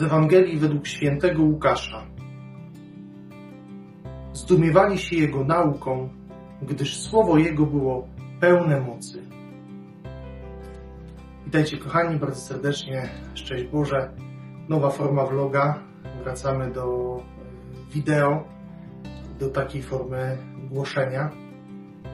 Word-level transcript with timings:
Ewangelii 0.00 0.58
według 0.58 0.86
świętego 0.86 1.42
Łukasza. 1.42 2.06
Zdumiewali 4.32 4.98
się 4.98 5.16
jego 5.16 5.44
nauką, 5.44 6.08
gdyż 6.62 7.00
słowo 7.00 7.38
jego 7.38 7.66
było 7.66 8.08
pełne 8.40 8.80
mocy. 8.80 9.22
Witajcie 11.44 11.78
kochani, 11.78 12.18
bardzo 12.18 12.40
serdecznie, 12.40 13.08
szczęść 13.34 13.64
Boże. 13.64 14.10
Nowa 14.68 14.90
forma 14.90 15.26
vloga. 15.26 15.78
Wracamy 16.22 16.70
do 16.70 17.16
e, 17.18 17.94
wideo, 17.94 18.44
do 19.40 19.48
takiej 19.48 19.82
formy 19.82 20.38
głoszenia. 20.70 21.30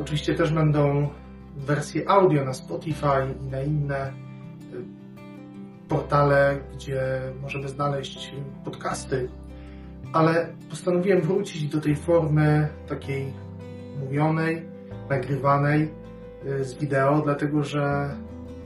Oczywiście 0.01 0.35
też 0.35 0.53
będą 0.53 1.09
wersje 1.57 2.11
audio 2.11 2.45
na 2.45 2.53
Spotify 2.53 3.35
i 3.43 3.47
na 3.47 3.63
inne 3.63 4.13
portale, 5.89 6.59
gdzie 6.75 7.21
możemy 7.43 7.69
znaleźć 7.69 8.33
podcasty, 8.65 9.29
ale 10.13 10.49
postanowiłem 10.71 11.21
wrócić 11.21 11.65
do 11.65 11.81
tej 11.81 11.97
formy 11.97 12.69
takiej 12.89 13.33
mówionej, 14.01 14.63
nagrywanej 15.11 15.91
e, 16.47 16.65
z 16.65 16.75
wideo, 16.75 17.23
dlatego 17.25 17.65
że 17.65 18.15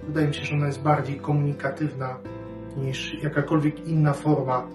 wydaje 0.07 0.27
mi 0.29 0.35
się, 0.35 0.45
że 0.45 0.55
ona 0.55 0.67
jest 0.67 0.83
bardziej 0.83 1.17
komunikatywna 1.17 2.19
niż 2.77 3.23
jakakolwiek 3.23 3.89
inna 3.89 4.12
forma, 4.12 4.67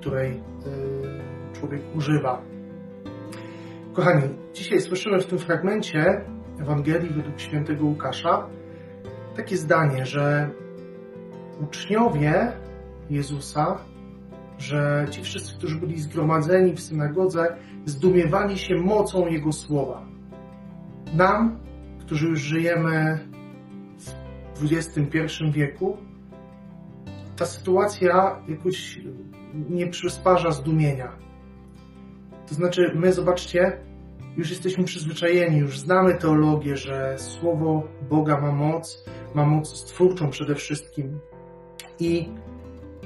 której 0.00 0.30
e, 0.30 0.40
człowiek 1.52 1.80
używa. 1.96 2.42
Kochani, 3.92 4.22
dzisiaj 4.52 4.80
słyszymy 4.80 5.20
w 5.20 5.26
tym 5.26 5.38
fragmencie 5.38 6.20
Ewangelii 6.60 7.10
według 7.10 7.40
świętego 7.40 7.84
Łukasza 7.84 8.46
takie 9.36 9.56
zdanie, 9.56 10.06
że 10.06 10.50
uczniowie 11.62 12.52
Jezusa, 13.10 13.78
że 14.58 15.06
ci 15.10 15.22
wszyscy, 15.22 15.54
którzy 15.54 15.76
byli 15.76 16.00
zgromadzeni 16.00 16.72
w 16.72 16.80
synagodze, 16.80 17.56
zdumiewali 17.86 18.58
się 18.58 18.74
mocą 18.74 19.26
Jego 19.26 19.52
słowa. 19.52 20.06
Nam, 21.14 21.58
którzy 22.00 22.28
już 22.28 22.40
żyjemy 22.40 23.18
w 24.54 24.72
XXI 24.72 25.28
wieku, 25.50 25.96
ta 27.36 27.46
sytuacja 27.46 28.42
jakoś 28.48 29.00
nie 29.70 29.86
przysparza 29.86 30.50
zdumienia. 30.50 31.12
To 32.48 32.54
znaczy, 32.54 32.92
my, 32.94 33.12
zobaczcie, 33.12 33.78
już 34.36 34.50
jesteśmy 34.50 34.84
przyzwyczajeni, 34.84 35.58
już 35.58 35.78
znamy 35.78 36.14
teologię, 36.14 36.76
że 36.76 37.14
słowo 37.18 37.82
Boga 38.10 38.40
ma 38.40 38.52
moc, 38.52 39.04
ma 39.34 39.46
moc 39.46 39.76
stwórczą 39.76 40.30
przede 40.30 40.54
wszystkim. 40.54 41.18
I 42.00 42.28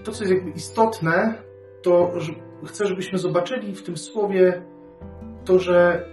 to, 0.04 0.12
co 0.12 0.24
jest 0.24 0.34
jakby 0.34 0.50
istotne, 0.50 1.34
to 1.82 2.20
że 2.20 2.32
chcę, 2.66 2.86
żebyśmy 2.86 3.18
zobaczyli 3.18 3.74
w 3.74 3.82
tym 3.82 3.96
słowie 3.96 4.62
to, 5.44 5.58
że 5.58 6.08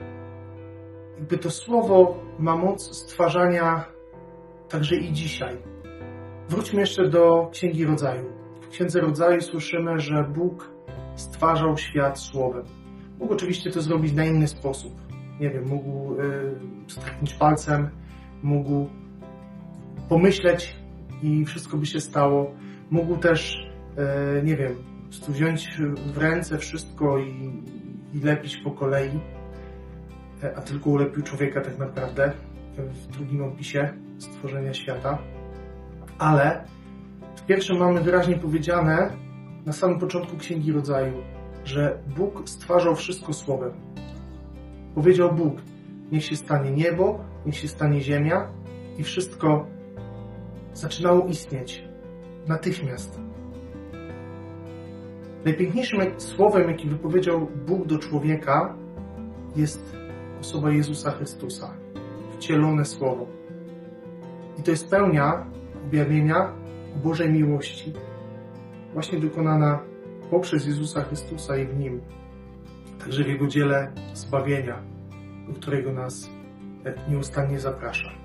jakby 1.18 1.38
to 1.38 1.52
słowo 1.52 2.18
ma 2.40 2.56
moc 2.56 2.96
stwarzania 2.96 3.86
także 4.70 4.96
i 4.96 5.14
dzisiaj. 5.14 5.58
Wróćmy 6.50 6.80
jeszcze 6.80 7.10
do 7.10 7.50
Księgi 7.52 7.86
Rodzaju. 7.86 8.26
W 8.62 8.70
Księdze 8.70 9.02
Rodzaju 9.02 9.42
słyszymy, 9.42 10.00
że 10.00 10.24
Bóg 10.24 10.72
stwarzał 11.16 11.78
świat 11.78 12.20
słowem. 12.20 12.66
Mógł 13.20 13.34
oczywiście 13.34 13.72
to 13.72 13.82
zrobić 13.82 14.14
na 14.14 14.26
inny 14.26 14.48
sposób. 14.48 14.94
Nie 15.40 15.50
wiem, 15.50 15.68
mógł 15.68 16.16
yy, 16.16 17.38
palcem, 17.40 17.90
mógł 18.44 18.90
pomyśleć 20.10 20.76
i 21.24 21.46
wszystko 21.46 21.78
by 21.78 21.86
się 21.86 22.00
stało. 22.00 22.52
Mógł 22.92 23.18
też, 23.18 23.68
yy, 24.36 24.44
nie 24.44 24.58
wiem, 24.58 24.76
wziąć 25.28 25.78
w 26.14 26.18
ręce 26.18 26.58
wszystko 26.58 27.20
i, 27.20 27.64
i 28.14 28.20
lepić 28.20 28.58
po 28.58 28.72
kolei, 28.72 29.20
a 30.56 30.62
tylko 30.62 30.90
ulepił 30.90 31.24
człowieka 31.24 31.62
tak 31.62 31.78
naprawdę 31.78 32.32
w 32.78 33.08
drugim 33.08 33.44
opisie 33.44 33.94
stworzenia 34.18 34.74
świata. 34.74 35.18
Ale 36.18 36.66
w 37.36 37.46
pierwszym 37.46 37.78
mamy 37.78 38.02
wyraźnie 38.02 38.36
powiedziane 38.36 39.10
na 39.66 39.74
samym 39.74 40.00
początku 40.00 40.38
Księgi 40.38 40.72
Rodzaju, 40.72 41.14
że 41.66 41.98
Bóg 42.18 42.50
stwarzał 42.50 42.96
wszystko 42.96 43.34
słowem. 43.34 43.72
Powiedział 44.96 45.34
Bóg, 45.34 45.62
niech 46.12 46.24
się 46.24 46.36
stanie 46.36 46.72
niebo, 46.72 47.20
niech 47.46 47.58
się 47.58 47.68
stanie 47.68 48.02
ziemia 48.02 48.48
i 48.98 49.04
wszystko 49.04 49.68
zaczynało 50.76 51.28
istnieć 51.28 51.84
natychmiast. 52.48 53.20
Najpiękniejszym 55.46 56.00
słowem, 56.18 56.70
jaki 56.70 56.90
wypowiedział 56.90 57.48
Bóg 57.68 57.86
do 57.86 58.00
człowieka, 58.00 58.76
jest 59.56 59.96
osoba 60.42 60.72
Jezusa 60.72 61.12
Chrystusa, 61.12 61.74
wcielone 62.38 62.86
słowo. 62.86 63.28
I 64.60 64.64
to 64.64 64.72
jest 64.72 64.90
pełnia 64.90 65.46
objawienia 65.86 66.52
Bożej 67.04 67.30
miłości, 67.30 67.94
właśnie 68.94 69.20
dokonana 69.20 69.80
poprzez 70.32 70.66
Jezusa 70.66 71.04
Chrystusa 71.04 71.58
i 71.58 71.66
w 71.66 71.78
Nim, 71.78 72.02
także 73.00 73.24
w 73.24 73.28
Jego 73.28 73.48
dziele 73.48 73.92
zbawienia, 74.14 74.84
do 75.48 75.54
którego 75.54 75.94
nas 75.94 76.30
nieustannie 77.10 77.60
zaprasza. 77.60 78.25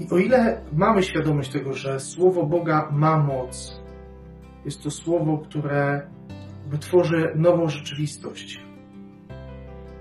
I 0.00 0.10
o 0.10 0.18
ile 0.18 0.60
mamy 0.72 1.02
świadomość 1.02 1.52
tego, 1.52 1.72
że 1.72 2.00
Słowo 2.00 2.46
Boga 2.46 2.88
ma 2.92 3.18
moc, 3.18 3.82
jest 4.64 4.82
to 4.82 4.90
Słowo, 4.90 5.38
które 5.38 6.08
wytworzy 6.66 7.32
nową 7.34 7.68
rzeczywistość. 7.68 8.60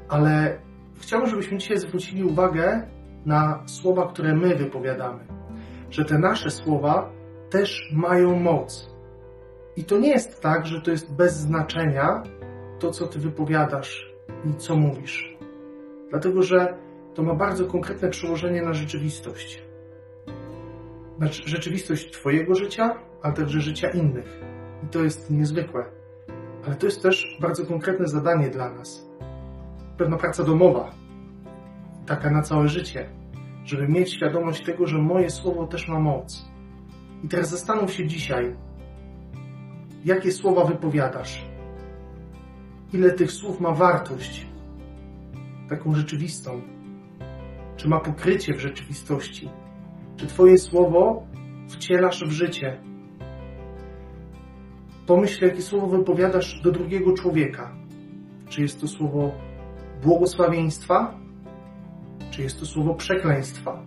Ale 0.09 0.59
chciałbym, 1.00 1.30
żebyśmy 1.30 1.58
dzisiaj 1.58 1.78
zwrócili 1.78 2.24
uwagę 2.24 2.88
na 3.25 3.63
słowa, 3.66 4.08
które 4.08 4.35
my 4.35 4.56
wypowiadamy. 4.56 5.19
Że 5.90 6.06
te 6.06 6.19
nasze 6.19 6.50
słowa 6.50 7.09
też 7.50 7.91
mają 7.94 8.40
moc. 8.40 8.96
I 9.75 9.84
to 9.84 9.97
nie 9.97 10.09
jest 10.09 10.41
tak, 10.41 10.66
że 10.68 10.81
to 10.81 10.91
jest 10.91 11.16
bez 11.16 11.38
znaczenia 11.38 12.24
to, 12.79 12.91
co 12.91 13.08
ty 13.08 13.19
wypowiadasz 13.19 14.14
i 14.46 14.56
co 14.56 14.75
mówisz. 14.75 15.38
Dlatego, 16.09 16.41
że 16.41 16.78
to 17.14 17.24
ma 17.24 17.35
bardzo 17.35 17.66
konkretne 17.66 18.09
przełożenie 18.09 18.62
na 18.62 18.74
rzeczywistość. 18.74 19.66
Na 21.19 21.28
rzeczywistość 21.28 22.11
Twojego 22.11 22.55
życia, 22.55 22.95
ale 23.22 23.33
także 23.33 23.61
życia 23.61 23.89
innych. 23.89 24.41
I 24.83 24.88
to 24.88 25.03
jest 25.03 25.31
niezwykłe. 25.31 25.85
Ale 26.66 26.75
to 26.75 26.85
jest 26.85 27.03
też 27.03 27.38
bardzo 27.41 27.66
konkretne 27.66 28.07
zadanie 28.07 28.50
dla 28.50 28.73
nas. 28.73 29.07
Pewna 29.97 30.17
praca 30.17 30.44
domowa, 30.44 30.91
taka 32.05 32.31
na 32.31 32.41
całe 32.41 32.67
życie, 32.67 33.09
żeby 33.66 33.88
mieć 33.88 34.13
świadomość 34.13 34.66
tego, 34.66 34.88
że 34.88 34.97
moje 34.97 35.29
słowo 35.29 35.67
też 35.67 35.88
ma 35.88 36.00
moc. 36.00 36.45
I 37.23 37.28
teraz 37.28 37.49
zastanów 37.49 37.94
się 37.94 38.07
dzisiaj, 38.07 38.55
jakie 40.05 40.31
słowa 40.31 40.63
wypowiadasz, 40.63 41.45
ile 42.94 43.11
tych 43.11 43.31
słów 43.31 43.59
ma 43.59 43.72
wartość, 43.72 44.47
taką 45.69 45.95
rzeczywistą, 45.95 46.61
czy 47.75 47.89
ma 47.89 47.99
pokrycie 47.99 48.53
w 48.53 48.59
rzeczywistości, 48.59 49.49
czy 50.17 50.28
Twoje 50.28 50.57
słowo 50.57 51.23
wcielasz 51.69 52.25
w 52.25 52.31
życie. 52.31 52.78
Pomyśl, 55.07 55.45
jakie 55.45 55.61
słowo 55.61 55.88
wypowiadasz 55.88 56.61
do 56.61 56.72
drugiego 56.72 57.14
człowieka. 57.14 57.75
Czy 58.49 58.61
jest 58.61 58.81
to 58.81 58.87
słowo 58.87 59.31
błogosławieństwa, 60.03 61.19
czy 62.31 62.41
jest 62.41 62.59
to 62.59 62.66
słowo 62.66 62.93
przekleństwa. 62.93 63.84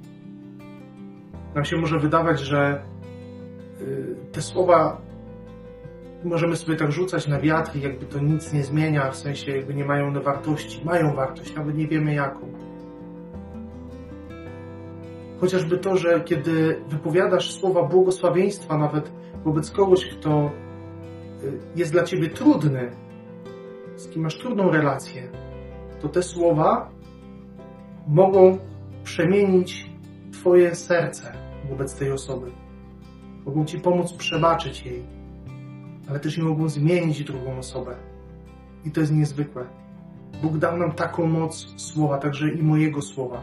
Nam 1.54 1.64
się 1.64 1.76
może 1.76 1.98
wydawać, 1.98 2.40
że 2.40 2.82
y, 3.80 4.16
te 4.32 4.42
słowa 4.42 5.00
możemy 6.24 6.56
sobie 6.56 6.76
tak 6.76 6.92
rzucać 6.92 7.28
na 7.28 7.40
wiatr 7.40 7.76
jakby 7.76 8.06
to 8.06 8.18
nic 8.18 8.52
nie 8.52 8.64
zmienia, 8.64 9.10
w 9.10 9.16
sensie 9.16 9.56
jakby 9.56 9.74
nie 9.74 9.84
mają 9.84 10.06
one 10.06 10.20
wartości. 10.20 10.84
Mają 10.84 11.14
wartość, 11.14 11.54
nawet 11.54 11.76
nie 11.76 11.86
wiemy 11.86 12.14
jaką. 12.14 12.69
Chociażby 15.40 15.78
to, 15.78 15.96
że 15.96 16.20
kiedy 16.20 16.82
wypowiadasz 16.88 17.52
słowa 17.52 17.82
błogosławieństwa 17.82 18.78
nawet 18.78 19.12
wobec 19.44 19.70
kogoś, 19.70 20.06
kto 20.06 20.50
y, 21.44 21.58
jest 21.76 21.92
dla 21.92 22.02
ciebie 22.02 22.28
trudny, 22.28 22.90
z 23.96 24.08
kim 24.08 24.22
masz 24.22 24.38
trudną 24.38 24.70
relację, 24.70 25.28
to 26.00 26.08
te 26.08 26.22
słowa 26.22 26.90
mogą 28.08 28.58
przemienić 29.04 29.90
Twoje 30.32 30.74
serce 30.74 31.32
wobec 31.68 31.94
tej 31.94 32.12
osoby. 32.12 32.50
Mogą 33.46 33.64
Ci 33.64 33.78
pomóc 33.78 34.12
przebaczyć 34.12 34.86
jej, 34.86 35.02
ale 36.08 36.20
też 36.20 36.38
i 36.38 36.42
mogą 36.42 36.68
zmienić 36.68 37.24
drugą 37.24 37.58
osobę. 37.58 37.96
I 38.84 38.90
to 38.90 39.00
jest 39.00 39.12
niezwykłe. 39.12 39.66
Bóg 40.42 40.58
dał 40.58 40.76
nam 40.76 40.92
taką 40.92 41.26
moc 41.26 41.74
słowa, 41.76 42.18
także 42.18 42.50
i 42.50 42.62
mojego 42.62 43.02
słowa. 43.02 43.42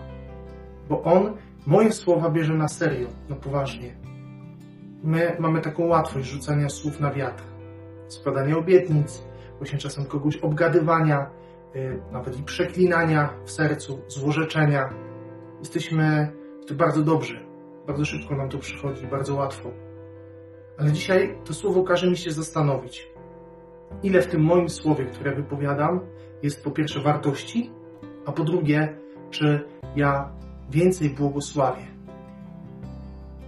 Bo 0.89 1.03
On 1.03 1.33
moje 1.67 1.91
słowa 1.91 2.29
bierze 2.29 2.53
na 2.53 2.67
serio, 2.67 3.07
na 3.29 3.35
poważnie. 3.35 3.95
My 5.03 5.35
mamy 5.39 5.61
taką 5.61 5.87
łatwość 5.87 6.27
rzucania 6.27 6.69
słów 6.69 6.99
na 6.99 7.11
wiatr. 7.11 7.43
składania 8.07 8.57
obietnic, 8.57 9.23
właśnie 9.57 9.79
czasem 9.79 10.05
kogoś 10.05 10.37
obgadywania, 10.37 11.29
y, 11.75 11.99
nawet 12.11 12.39
i 12.39 12.43
przeklinania 12.43 13.29
w 13.45 13.51
sercu, 13.51 13.99
złorzeczenia. 14.07 14.89
Jesteśmy 15.59 16.31
w 16.69 16.73
bardzo 16.73 17.01
dobrzy. 17.01 17.45
Bardzo 17.87 18.05
szybko 18.05 18.35
nam 18.35 18.49
to 18.49 18.57
przychodzi, 18.57 19.07
bardzo 19.07 19.35
łatwo. 19.35 19.69
Ale 20.79 20.91
dzisiaj 20.91 21.37
to 21.45 21.53
słowo 21.53 21.83
każe 21.83 22.09
mi 22.09 22.17
się 22.17 22.31
zastanowić, 22.31 23.07
ile 24.03 24.21
w 24.21 24.27
tym 24.27 24.41
moim 24.41 24.69
słowie, 24.69 25.05
które 25.05 25.35
wypowiadam, 25.35 25.99
jest 26.43 26.63
po 26.63 26.71
pierwsze 26.71 26.99
wartości, 26.99 27.71
a 28.25 28.31
po 28.31 28.43
drugie, 28.43 28.97
czy 29.29 29.67
ja 29.95 30.37
więcej 30.71 31.09
błogosławię. 31.09 31.85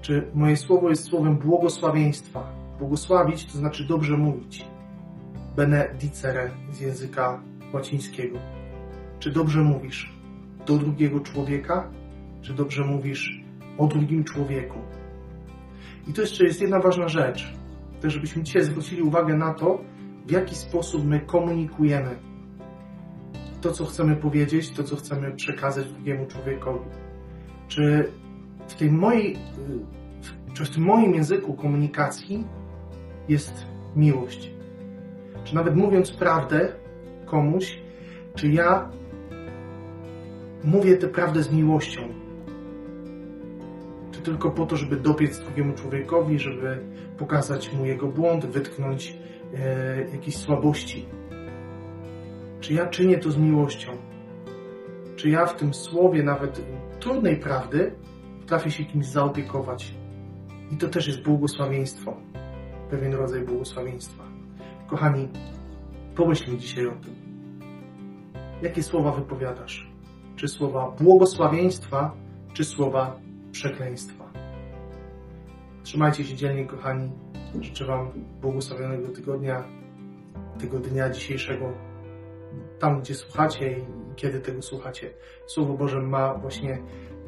Czy 0.01 0.27
moje 0.33 0.57
słowo 0.57 0.89
jest 0.89 1.03
słowem 1.03 1.37
błogosławieństwa? 1.37 2.53
Błogosławić 2.79 3.45
to 3.45 3.57
znaczy 3.57 3.83
dobrze 3.83 4.17
mówić. 4.17 4.65
Benedicere 5.55 6.51
z 6.71 6.79
języka 6.79 7.41
łacińskiego. 7.73 8.39
Czy 9.19 9.31
dobrze 9.31 9.61
mówisz 9.61 10.13
do 10.65 10.77
drugiego 10.77 11.19
człowieka, 11.19 11.89
czy 12.41 12.53
dobrze 12.53 12.83
mówisz 12.83 13.43
o 13.77 13.87
drugim 13.87 14.23
człowieku? 14.23 14.79
I 16.07 16.13
to 16.13 16.21
jeszcze 16.21 16.43
jest 16.43 16.61
jedna 16.61 16.79
ważna 16.79 17.07
rzecz. 17.07 17.53
To, 18.01 18.09
żebyśmy 18.09 18.43
dzisiaj 18.43 18.63
zwrócili 18.63 19.01
uwagę 19.01 19.37
na 19.37 19.53
to, 19.53 19.81
w 20.27 20.31
jaki 20.31 20.55
sposób 20.55 21.05
my 21.05 21.19
komunikujemy 21.19 22.15
to, 23.61 23.71
co 23.71 23.85
chcemy 23.85 24.15
powiedzieć, 24.15 24.71
to, 24.71 24.83
co 24.83 24.95
chcemy 24.95 25.31
przekazać 25.31 25.91
drugiemu 25.91 26.25
człowiekowi. 26.25 26.85
Czy 27.69 28.11
w 28.67 28.75
tej 28.75 28.91
mojej, 28.91 29.37
czy 30.53 30.65
w 30.65 30.69
tym 30.69 30.83
moim 30.83 31.15
języku 31.15 31.53
komunikacji 31.53 32.47
jest 33.29 33.65
miłość? 33.95 34.51
Czy 35.43 35.55
nawet 35.55 35.75
mówiąc 35.75 36.11
prawdę 36.11 36.71
komuś, 37.25 37.79
czy 38.35 38.47
ja 38.47 38.89
mówię 40.63 40.97
tę 40.97 41.07
prawdę 41.07 41.43
z 41.43 41.51
miłością? 41.51 42.01
Czy 44.11 44.21
tylko 44.21 44.51
po 44.51 44.65
to, 44.65 44.75
żeby 44.75 44.95
dopiec 44.95 45.39
drugiemu 45.39 45.73
człowiekowi, 45.73 46.39
żeby 46.39 46.83
pokazać 47.17 47.73
mu 47.73 47.85
jego 47.85 48.07
błąd, 48.07 48.45
wytknąć 48.45 49.17
e, 49.53 50.01
jakieś 50.11 50.37
słabości? 50.37 51.05
Czy 52.59 52.73
ja 52.73 52.87
czynię 52.87 53.17
to 53.17 53.31
z 53.31 53.37
miłością? 53.37 53.91
Czy 55.15 55.29
ja 55.29 55.45
w 55.45 55.55
tym 55.55 55.73
słowie, 55.73 56.23
nawet 56.23 56.61
trudnej 56.99 57.37
prawdy, 57.37 57.95
potrafię 58.39 58.71
się 58.71 58.85
kimś 58.85 59.05
zaopiekować? 59.05 59.95
I 60.71 60.77
to 60.77 60.87
też 60.87 61.07
jest 61.07 61.23
błogosławieństwo, 61.23 62.17
pewien 62.89 63.13
rodzaj 63.13 63.41
błogosławieństwa. 63.41 64.23
Kochani, 64.87 65.29
pomyślmy 66.15 66.57
dzisiaj 66.57 66.87
o 66.87 66.91
tym. 66.91 67.15
Jakie 68.61 68.83
słowa 68.83 69.11
wypowiadasz? 69.11 69.91
Czy 70.35 70.47
słowa 70.47 70.91
błogosławieństwa, 70.99 72.15
czy 72.53 72.65
słowa 72.65 73.19
przekleństwa? 73.51 74.31
Trzymajcie 75.83 76.23
się 76.23 76.35
dzielnie, 76.35 76.65
kochani. 76.65 77.11
Życzę 77.61 77.85
Wam 77.85 78.11
błogosławionego 78.41 79.07
tygodnia, 79.07 79.63
tego 80.59 80.79
dnia 80.79 81.09
dzisiejszego, 81.09 81.73
tam 82.79 83.01
gdzie 83.01 83.15
słuchacie 83.15 83.71
i 83.71 84.08
kiedy 84.19 84.39
tego 84.39 84.61
słuchacie. 84.61 85.09
Słowo 85.45 85.73
Boże 85.73 86.01
ma 86.01 86.33
właśnie, 86.33 86.77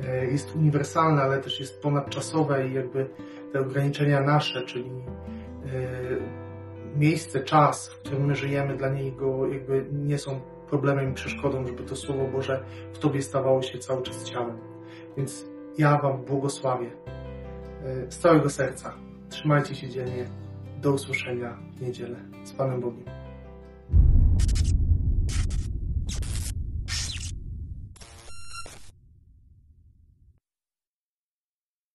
e, 0.08 0.26
jest 0.26 0.56
uniwersalne, 0.56 1.22
ale 1.22 1.38
też 1.38 1.60
jest 1.60 1.82
ponadczasowe 1.82 2.68
i 2.68 2.74
jakby 2.74 3.10
te 3.54 3.60
ograniczenia 3.60 4.22
nasze, 4.22 4.62
czyli 4.62 4.90
e, 4.90 7.00
miejsce, 7.00 7.44
czas, 7.44 7.90
w 7.90 8.00
którym 8.00 8.26
my 8.26 8.36
żyjemy, 8.36 8.78
dla 8.78 8.90
niego 8.90 9.48
jakby 9.48 9.86
nie 9.92 10.18
są 10.18 10.40
problemem 10.70 11.12
i 11.12 11.14
przeszkodą, 11.14 11.68
żeby 11.68 11.84
to 11.84 11.96
Słowo 11.96 12.28
Boże 12.28 12.64
w 12.94 13.00
Tobie 13.00 13.22
stawało 13.22 13.62
się 13.62 13.80
cały 13.80 14.04
czas 14.04 14.24
ciałem. 14.24 14.58
Więc 15.18 15.46
ja 15.78 15.98
Wam 15.98 16.26
błogosławię 16.26 16.92
z 18.10 18.18
całego 18.18 18.50
serca. 18.50 18.94
Trzymajcie 19.30 19.76
się 19.76 19.90
dzielnie. 19.90 20.26
Do 20.82 20.92
usłyszenia 20.92 21.58
w 21.78 21.82
niedzielę. 21.82 22.16
Z 22.44 22.52
Panem 22.52 22.82
Bogiem. 22.82 23.21